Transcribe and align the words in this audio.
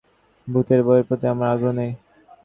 ভূতের 0.47 0.81
বইয়ের 0.85 1.05
প্রতি 1.07 1.25
আমার 1.33 1.47
আগ্রহ 1.53 1.73
নেই। 1.79 1.91